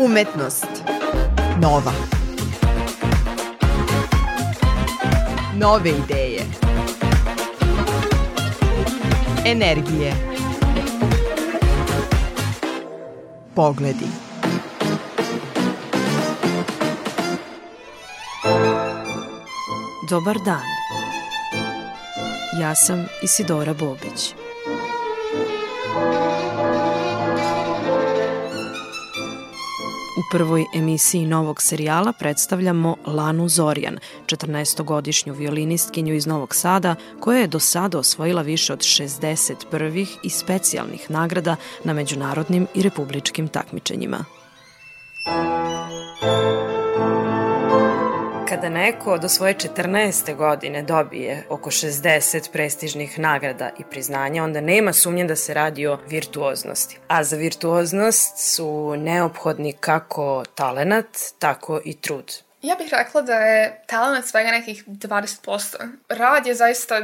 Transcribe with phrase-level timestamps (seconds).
[0.00, 0.66] Umetnost.
[1.62, 1.92] Nova.
[5.56, 6.42] Nove ideje.
[9.44, 10.14] Energije.
[13.54, 14.06] Pogledi.
[20.10, 20.64] Dobar dan.
[22.60, 24.34] Ja sam Isidora Bobić.
[26.26, 26.29] U
[30.30, 37.58] prvoj emisiji novog serijala predstavljamo Lanu Zorjan, 14-godišnju violinistkinju iz Novog Sada, koja je do
[37.58, 44.24] sada osvojila više od 60 prvih i specijalnih nagrada na međunarodnim i republičkim takmičenjima.
[48.50, 50.36] Kada neko do svoje 14.
[50.36, 55.98] godine dobije oko 60 prestižnih nagrada i priznanja, onda nema sumnje da se radi o
[56.08, 56.98] virtuoznosti.
[57.08, 61.06] A za virtuoznost su neophodni kako talenat,
[61.38, 62.49] tako i trud.
[62.62, 65.88] Ja bih rekla da je talent svega nekih 20%.
[66.08, 67.00] Rad je zaista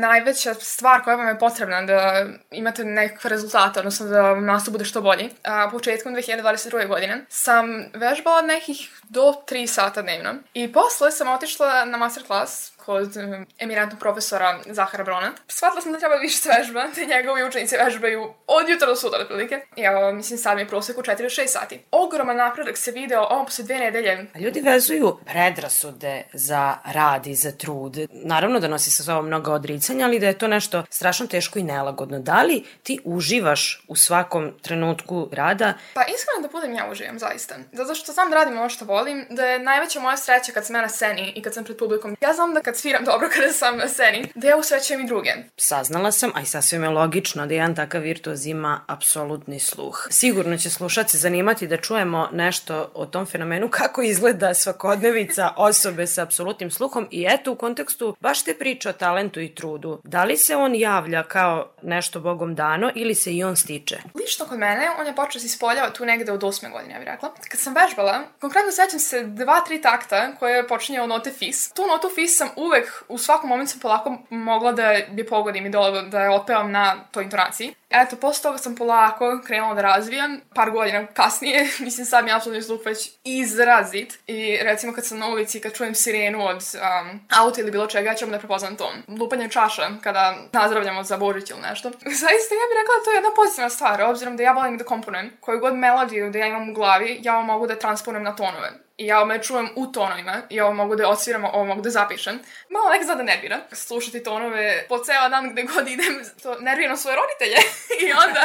[0.00, 4.84] najveća stvar koja vam je potrebna da imate nekakve rezultate, odnosno da vam nastup bude
[4.84, 5.30] što bolji.
[5.44, 6.88] A početkom 2022.
[6.88, 10.34] godine sam vežbala nekih do 3 sata dnevno.
[10.54, 13.16] I posle sam otišla na masterclass kod
[13.58, 15.32] eminentnog profesora Zahara Brona.
[15.48, 19.60] Shvatila sam da treba više svežba, da njegovi učenici vežbaju od jutra do sutra, otprilike.
[19.76, 21.80] I evo, mislim, sad mi je prosek u 4 do 6 sati.
[21.90, 24.26] Ogroman napredak se video ovom posle dve nedelje.
[24.34, 27.96] A ljudi vezuju predrasude za rad i za trud.
[28.10, 31.62] Naravno da nosi sa sobom mnoga odricanja, ali da je to nešto strašno teško i
[31.62, 32.18] nelagodno.
[32.18, 35.74] Da li ti uživaš u svakom trenutku rada?
[35.94, 37.54] Pa iskreno da budem ja uživam, zaista.
[37.72, 40.76] Zato što znam da radim ono što volim, da je najveća moja sreća kad sam
[40.76, 42.16] ja na sceni i kad sam pred publikom.
[42.20, 45.30] Ja znam da kad sviram dobro kada sam na sceni, da ja usrećujem i druge.
[45.56, 50.06] Saznala sam, a i sasvim je logično da jedan takav virtuoz ima apsolutni sluh.
[50.10, 56.22] Sigurno će slušaci zanimati da čujemo nešto o tom fenomenu kako izgleda svakodnevica osobe sa
[56.22, 60.00] apsolutnim sluhom i eto u kontekstu baš te priče o talentu i trudu.
[60.04, 63.96] Da li se on javlja kao nešto bogom dano ili se i on stiče?
[64.14, 67.08] Lično kod mene, on je počeo se ispoljava tu negde od osme godine, ja bih
[67.08, 67.34] rekla.
[67.48, 71.72] Kad sam vežbala, konkretno sećam se dva, tri takta koje počinje od note fis.
[71.72, 75.70] Tu notu fis sam uvek, u svakom momentu sam polako mogla da je pogodim i
[75.70, 77.74] da, da je otpevam na toj intonaciji.
[77.90, 82.34] Eto, posle toga sam polako krenula da razvijam, par godina kasnije, mislim sad mi je
[82.34, 87.20] apsolutni sluh već izrazit i recimo kad sam na ulici, kad čujem sirenu od um,
[87.38, 89.18] auta ili bilo čega, ja ću da prepoznam ton.
[89.18, 91.90] Lupanje čaša kada nazdravljamo za Božić ili nešto.
[92.22, 94.84] Zaista, ja bih rekla da to je jedna pozitivna stvar, obzirom da ja volim da
[94.84, 95.30] komponujem.
[95.40, 99.06] Koju god melodiju da ja imam u glavi, ja mogu da transponujem na tonove i
[99.06, 102.38] ja me čujem u tonovima i ovo mogu da odsviram, ovo mogu da zapišem.
[102.68, 107.16] Malo nek zada nervira slušati tonove po ceo dan gde god idem, to nerviram svoje
[107.16, 107.58] roditelje
[108.04, 108.44] i onda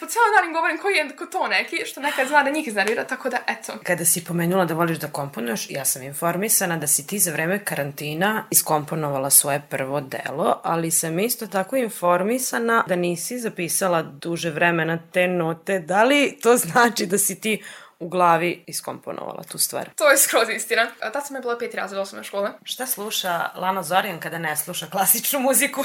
[0.00, 3.04] po ceo dan im govorim koji je to neki, što nekad zna da njih iznervira,
[3.04, 3.72] tako da eto.
[3.82, 7.64] Kada si pomenula da voliš da komponuješ, ja sam informisana da si ti za vreme
[7.64, 14.98] karantina iskomponovala svoje prvo delo, ali sam isto tako informisana da nisi zapisala duže vremena
[15.12, 15.78] te note.
[15.78, 17.62] Da li to znači da si ti
[18.00, 19.90] u glavi iskomponovala tu stvar.
[19.96, 20.90] To je skroz istina.
[21.00, 22.50] A tad sam je bila peti razred osnovne škole.
[22.64, 25.84] Šta sluša Lana Zorjan kada ne sluša klasičnu muziku?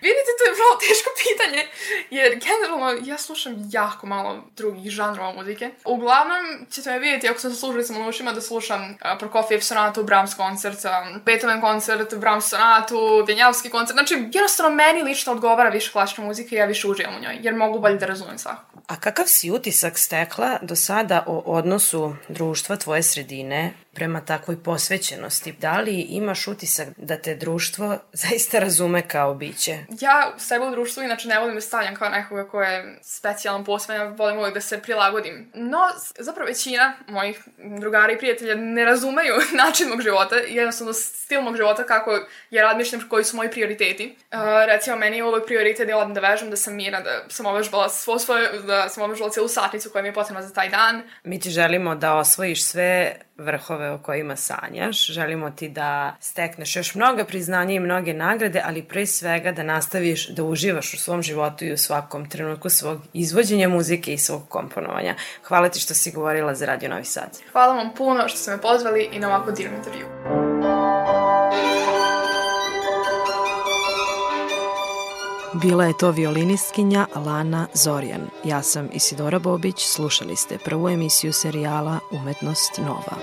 [0.00, 1.62] Vidite, to je vrlo teško pitanje,
[2.10, 5.70] jer generalno ja slušam jako malo drugih žanrova muzike.
[5.84, 10.78] Uglavnom ćete me vidjeti, ako sam slušali sam ušima, da slušam Prokofiev sonatu, Brahms koncert,
[11.24, 13.94] Beethoven koncert, Brahms sonatu, Denjavski koncert.
[13.94, 17.54] Znači, jednostavno meni lično odgovara više klasična muzika i ja više uživam u njoj, jer
[17.54, 18.78] mogu bolje da razumem svakako.
[18.86, 25.52] A kakav si utisak stekla do sada o odnosu društva tvoje sredine prema takvoj posvećenosti?
[25.52, 29.78] Da li imaš utisak da te društvo zaista razume kao biće?
[30.00, 34.16] Ja sebe u društvu inače ne volim da stavljam kao nekoga ko je specijalan posvećen,
[34.16, 35.50] volim uvijek da se prilagodim.
[35.54, 35.78] No,
[36.18, 37.40] zapravo većina mojih
[37.80, 42.18] drugara i prijatelja ne razumeju način mog života, jednostavno stil mog života, kako
[42.50, 44.16] je razmišljam koji su moji prioriteti.
[44.32, 47.46] Uh, recimo, meni je uvijek prioritet da odem da vežem, da sam mirna, da sam
[47.46, 51.02] ovežbala svo svoje, da sam ovežbala cijelu satnicu koja mi je potrebna za taj dan.
[51.24, 55.06] Mi ti želimo da osvojiš sve vrhove o kojima sanjaš.
[55.06, 60.28] Želimo ti da stekneš još mnoga priznanja i mnoge nagrade, ali pre svega da nastaviš
[60.28, 65.14] da uživaš u svom životu i u svakom trenutku svog izvođenja muzike i svog komponovanja.
[65.44, 67.38] Hvala ti što si govorila za Radio Novi Sad.
[67.52, 70.41] Hvala vam puno što ste me pozvali i na ovako divnom intervju.
[75.54, 78.20] Bila je to violiniskinja Lana Zorjan.
[78.44, 83.16] Ja sam Isidora Bobić, slušali ste prvu emisiju serijala Umetnost Nova.